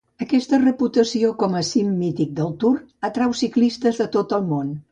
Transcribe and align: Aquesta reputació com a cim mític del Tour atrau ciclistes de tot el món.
Aquesta 0.25 0.59
reputació 0.61 1.29
com 1.43 1.59
a 1.59 1.61
cim 1.67 1.93
mític 1.99 2.33
del 2.41 2.51
Tour 2.65 2.81
atrau 3.11 3.39
ciclistes 3.45 4.05
de 4.05 4.11
tot 4.19 4.37
el 4.41 4.53
món. 4.53 4.77